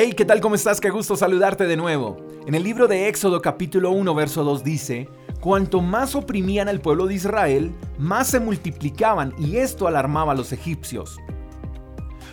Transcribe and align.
Hey, 0.00 0.12
¿qué 0.12 0.24
tal? 0.24 0.40
¿Cómo 0.40 0.54
estás? 0.54 0.80
Qué 0.80 0.90
gusto 0.90 1.16
saludarte 1.16 1.66
de 1.66 1.76
nuevo. 1.76 2.18
En 2.46 2.54
el 2.54 2.62
libro 2.62 2.86
de 2.86 3.08
Éxodo 3.08 3.42
capítulo 3.42 3.90
1, 3.90 4.14
verso 4.14 4.44
2 4.44 4.62
dice, 4.62 5.08
Cuanto 5.40 5.80
más 5.80 6.14
oprimían 6.14 6.68
al 6.68 6.80
pueblo 6.80 7.08
de 7.08 7.14
Israel, 7.14 7.74
más 7.98 8.28
se 8.28 8.38
multiplicaban 8.38 9.34
y 9.40 9.56
esto 9.56 9.88
alarmaba 9.88 10.34
a 10.34 10.34
los 10.36 10.52
egipcios. 10.52 11.18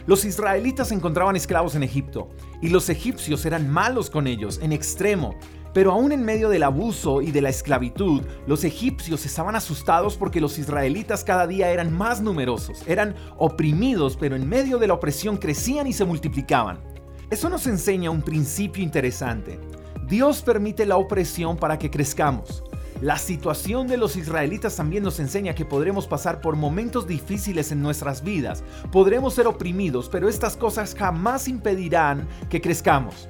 Los 0.06 0.26
israelitas 0.26 0.92
encontraban 0.92 1.36
esclavos 1.36 1.74
en 1.74 1.82
Egipto 1.82 2.30
y 2.62 2.70
los 2.70 2.88
egipcios 2.90 3.48
eran 3.48 3.68
malos 3.68 4.12
con 4.12 4.28
ellos 4.28 4.60
en 4.62 4.72
extremo. 4.72 5.34
Pero 5.74 5.92
aún 5.92 6.12
en 6.12 6.24
medio 6.24 6.50
del 6.50 6.62
abuso 6.62 7.24
y 7.24 7.32
de 7.32 7.42
la 7.42 7.50
esclavitud, 7.50 8.22
los 8.46 8.64
egipcios 8.64 9.26
estaban 9.26 9.56
asustados 9.56 10.18
porque 10.18 10.40
los 10.40 10.60
israelitas 10.60 11.24
cada 11.24 11.48
día 11.48 11.72
eran 11.72 11.92
más 11.92 12.22
numerosos, 12.22 12.84
eran 12.86 13.16
oprimidos, 13.38 14.18
pero 14.18 14.36
en 14.36 14.48
medio 14.48 14.78
de 14.78 14.86
la 14.86 14.94
opresión 14.94 15.38
crecían 15.38 15.88
y 15.88 15.94
se 15.94 16.06
multiplicaban. 16.06 16.94
Eso 17.30 17.50
nos 17.50 17.66
enseña 17.66 18.12
un 18.12 18.22
principio 18.22 18.84
interesante. 18.84 19.60
Dios 20.08 20.44
permite 20.44 20.86
la 20.86 20.98
opresión 20.98 21.58
para 21.58 21.80
que 21.80 21.90
crezcamos. 21.90 22.64
La 23.02 23.18
situación 23.18 23.88
de 23.88 23.98
los 23.98 24.16
israelitas 24.16 24.76
también 24.76 25.04
nos 25.04 25.20
enseña 25.20 25.56
que 25.56 25.66
podremos 25.66 26.08
pasar 26.08 26.40
por 26.40 26.56
momentos 26.56 27.08
difíciles 27.08 27.72
en 27.72 27.82
nuestras 27.82 28.24
vidas, 28.24 28.64
podremos 28.92 29.34
ser 29.34 29.48
oprimidos, 29.48 30.08
pero 30.08 30.30
estas 30.30 30.56
cosas 30.56 30.96
jamás 30.96 31.48
impedirán 31.48 32.28
que 32.50 32.62
crezcamos. 32.62 33.28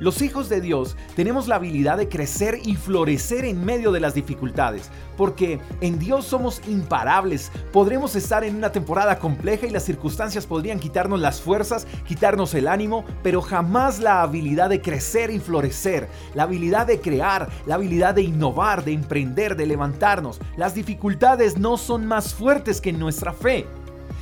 Los 0.00 0.22
hijos 0.22 0.48
de 0.48 0.60
Dios 0.60 0.96
tenemos 1.16 1.48
la 1.48 1.56
habilidad 1.56 1.98
de 1.98 2.08
crecer 2.08 2.60
y 2.64 2.76
florecer 2.76 3.44
en 3.44 3.64
medio 3.64 3.90
de 3.90 3.98
las 3.98 4.14
dificultades, 4.14 4.90
porque 5.16 5.58
en 5.80 5.98
Dios 5.98 6.24
somos 6.24 6.62
imparables. 6.68 7.50
Podremos 7.72 8.14
estar 8.14 8.44
en 8.44 8.54
una 8.54 8.70
temporada 8.70 9.18
compleja 9.18 9.66
y 9.66 9.70
las 9.70 9.82
circunstancias 9.84 10.46
podrían 10.46 10.78
quitarnos 10.78 11.20
las 11.20 11.40
fuerzas, 11.40 11.86
quitarnos 12.06 12.54
el 12.54 12.68
ánimo, 12.68 13.04
pero 13.24 13.42
jamás 13.42 13.98
la 13.98 14.22
habilidad 14.22 14.70
de 14.70 14.80
crecer 14.80 15.30
y 15.30 15.40
florecer, 15.40 16.08
la 16.34 16.44
habilidad 16.44 16.86
de 16.86 17.00
crear, 17.00 17.48
la 17.66 17.74
habilidad 17.74 18.14
de 18.14 18.22
innovar, 18.22 18.84
de 18.84 18.92
emprender, 18.92 19.56
de 19.56 19.66
levantarnos. 19.66 20.40
Las 20.56 20.74
dificultades 20.74 21.58
no 21.58 21.76
son 21.76 22.06
más 22.06 22.34
fuertes 22.34 22.80
que 22.80 22.92
nuestra 22.92 23.32
fe. 23.32 23.66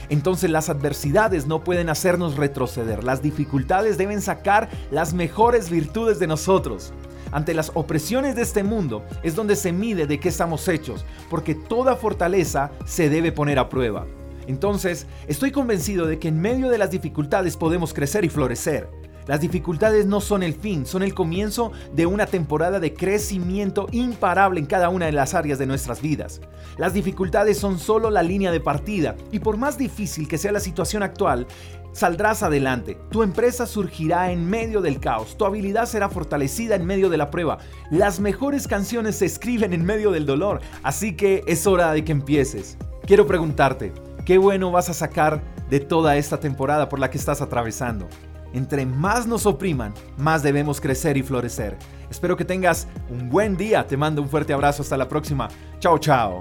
Entonces 0.09 0.51
las 0.51 0.69
adversidades 0.69 1.47
no 1.47 1.65
pueden 1.65 1.89
hacernos 1.89 2.37
retroceder. 2.37 3.05
Las 3.05 3.23
dificultades 3.23 3.99
deben 3.99 4.21
sacar 4.21 4.69
las 4.91 5.15
mejores 5.15 5.71
virtudes 5.71 6.19
de 6.19 6.27
nosotros. 6.27 6.93
Ante 7.33 7.55
las 7.55 7.73
opresiones 7.75 8.37
de 8.37 8.43
este 8.43 8.63
mundo 8.63 9.05
es 9.23 9.35
donde 9.35 9.57
se 9.57 9.73
mide 9.73 10.07
de 10.07 10.21
qué 10.21 10.29
estamos 10.29 10.69
hechos, 10.69 11.05
porque 11.29 11.55
toda 11.55 11.97
fortaleza 11.97 12.71
se 12.85 13.11
debe 13.11 13.33
poner 13.33 13.59
a 13.59 13.69
prueba. 13.69 14.07
Entonces, 14.47 15.07
estoy 15.27 15.51
convencido 15.51 16.07
de 16.07 16.19
que 16.19 16.29
en 16.29 16.41
medio 16.41 16.69
de 16.71 16.79
las 16.79 16.91
dificultades 16.91 17.57
podemos 17.57 17.93
crecer 17.93 18.25
y 18.25 18.29
florecer. 18.29 18.89
Las 19.27 19.41
dificultades 19.41 20.07
no 20.07 20.21
son 20.21 20.43
el 20.45 20.55
fin, 20.55 20.87
son 20.87 21.03
el 21.03 21.13
comienzo 21.13 21.73
de 21.93 22.07
una 22.07 22.27
temporada 22.27 22.79
de 22.79 22.95
crecimiento 22.95 23.89
imparable 23.91 24.61
en 24.61 24.67
cada 24.67 24.89
una 24.89 25.07
de 25.07 25.13
las 25.13 25.35
áreas 25.35 25.59
de 25.59 25.67
nuestras 25.67 26.01
vidas. 26.01 26.41
Las 26.77 26.95
dificultades 26.95 27.59
son 27.59 27.79
solo 27.79 28.11
la 28.11 28.23
línea 28.23 28.53
de 28.53 28.61
partida 28.61 29.17
y 29.33 29.41
por 29.41 29.57
más 29.57 29.79
difícil 29.79 30.29
que 30.29 30.39
sea 30.39 30.53
la 30.53 30.61
situación 30.61 31.03
actual, 31.03 31.49
saldrás 31.93 32.45
adelante. 32.45 32.99
Tu 33.11 33.25
empresa 33.25 33.67
surgirá 33.67 34.31
en 34.31 34.49
medio 34.49 34.81
del 34.81 35.01
caos. 35.01 35.37
Tu 35.37 35.45
habilidad 35.45 35.87
será 35.87 36.09
fortalecida 36.09 36.77
en 36.77 36.87
medio 36.87 37.09
de 37.09 37.17
la 37.17 37.31
prueba. 37.31 37.59
Las 37.91 38.21
mejores 38.21 38.69
canciones 38.69 39.17
se 39.17 39.27
escriben 39.27 39.73
en 39.73 39.85
medio 39.85 40.13
del 40.13 40.27
dolor. 40.27 40.61
Así 40.83 41.17
que 41.17 41.43
es 41.47 41.67
hora 41.67 41.93
de 41.93 42.05
que 42.05 42.13
empieces. 42.13 42.77
Quiero 43.07 43.27
preguntarte, 43.27 43.93
¿qué 44.25 44.39
bueno 44.39 44.71
vas 44.71 44.89
a 44.89 44.95
sacar 44.95 45.43
de 45.69 45.81
toda 45.81 46.17
esta 46.17 46.39
temporada 46.39 46.89
por 46.89 47.01
la 47.01 47.11
que 47.11 47.19
estás 47.19 47.41
atravesando? 47.41 48.09
Entre 48.53 48.87
más 48.87 49.27
nos 49.27 49.47
opriman, 49.47 49.93
más 50.17 50.43
debemos 50.43 50.81
crecer 50.81 51.17
y 51.17 51.23
florecer. 51.23 51.77
Espero 52.11 52.37
que 52.37 52.45
tengas 52.45 52.89
un 53.11 53.29
buen 53.29 53.57
día. 53.57 53.87
Te 53.87 53.97
mando 53.97 54.23
un 54.23 54.29
fuerte 54.29 54.53
abrazo. 54.53 54.83
Hasta 54.83 54.97
la 54.97 55.09
próxima. 55.09 55.49
Chao, 55.79 55.99
chao. 55.99 56.41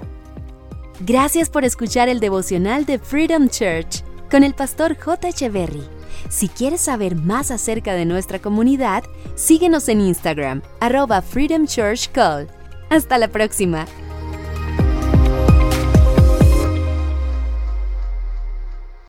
Gracias 1.00 1.50
por 1.50 1.64
escuchar 1.64 2.08
el 2.08 2.20
devocional 2.20 2.86
de 2.86 2.98
Freedom 2.98 3.48
Church 3.48 4.02
con 4.30 4.42
el 4.42 4.54
pastor 4.54 4.96
J. 4.96 5.28
Echeverry. 5.28 5.84
Si 6.30 6.48
quieres 6.48 6.80
saber 6.80 7.16
más 7.16 7.50
acerca 7.50 7.94
de 7.94 8.04
nuestra 8.04 8.38
comunidad, 8.40 9.04
síguenos 9.34 9.88
en 9.88 10.00
Instagram, 10.00 10.62
arroba 10.80 11.22
Freedom 11.22 11.66
Church 11.66 12.10
Call. 12.12 12.48
Hasta 12.88 13.18
la 13.18 13.28
próxima. 13.28 13.86